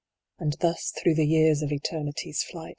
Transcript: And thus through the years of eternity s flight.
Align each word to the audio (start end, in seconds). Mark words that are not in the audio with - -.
And 0.39 0.53
thus 0.61 0.89
through 0.97 1.13
the 1.13 1.27
years 1.27 1.61
of 1.61 1.71
eternity 1.71 2.31
s 2.31 2.41
flight. 2.41 2.69